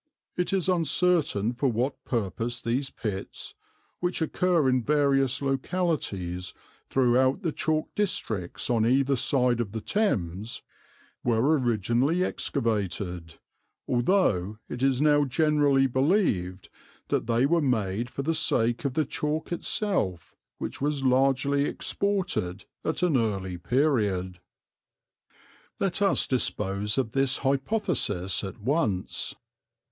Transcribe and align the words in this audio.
It 0.35 0.51
is 0.51 0.67
uncertain 0.67 1.53
for 1.53 1.69
what 1.71 2.03
purpose 2.05 2.59
these 2.59 2.89
pits 2.89 3.53
(which 3.99 4.19
occur 4.19 4.67
in 4.67 4.81
various 4.81 5.43
localities 5.43 6.55
throughout 6.89 7.43
the 7.43 7.51
chalk 7.51 7.93
districts 7.93 8.67
on 8.67 8.83
either 8.83 9.15
side 9.15 9.59
of 9.59 9.73
the 9.73 9.79
Thames) 9.79 10.63
were 11.23 11.55
originally 11.59 12.23
excavated, 12.23 13.37
although 13.87 14.57
it 14.67 14.81
is 14.81 15.01
now 15.03 15.23
generally 15.23 15.85
believed 15.85 16.69
that 17.09 17.27
they 17.27 17.45
were 17.45 17.61
made 17.61 18.09
for 18.09 18.23
the 18.23 18.33
sake 18.33 18.83
of 18.85 18.95
the 18.95 19.05
chalk 19.05 19.51
itself 19.51 20.35
which 20.57 20.81
was 20.81 21.03
largely 21.03 21.65
exported 21.65 22.65
at 22.83 23.03
an 23.03 23.15
early 23.17 23.59
period." 23.59 24.39
Let 25.79 26.01
us 26.01 26.25
dispose 26.25 26.97
of 26.97 27.11
this 27.11 27.37
hypothesis 27.45 28.43
at 28.43 28.59
once. 28.59 29.35